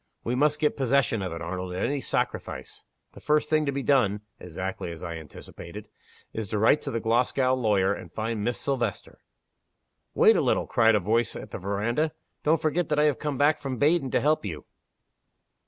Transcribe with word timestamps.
We 0.23 0.33
must 0.33 0.57
get 0.57 0.75
possession 0.75 1.21
of 1.21 1.31
it, 1.31 1.43
Arnold, 1.43 1.73
at 1.75 1.85
any 1.85 2.01
sacrifice. 2.01 2.85
The 3.13 3.19
first 3.19 3.51
thing 3.51 3.67
to 3.67 3.71
be 3.71 3.83
done 3.83 4.21
(exactly 4.39 4.91
as 4.91 5.03
I 5.03 5.13
anticipated), 5.17 5.89
is 6.33 6.47
to 6.49 6.57
write 6.57 6.81
to 6.81 6.89
the 6.89 6.99
Glasgow 6.99 7.53
lawyer, 7.53 7.93
and 7.93 8.11
find 8.11 8.43
Miss 8.43 8.59
Silvester." 8.59 9.19
"Wait 10.15 10.35
a 10.35 10.41
little!" 10.41 10.65
cried 10.65 10.95
a 10.95 10.99
voice 10.99 11.35
at 11.35 11.51
the 11.51 11.59
veranda. 11.59 12.13
"Don't 12.41 12.59
forget 12.63 12.89
that 12.89 12.97
I 12.97 13.03
have 13.03 13.19
come 13.19 13.37
back 13.37 13.59
from 13.59 13.77
Baden 13.77 14.09
to 14.09 14.19
help 14.21 14.43
you!" 14.43 14.65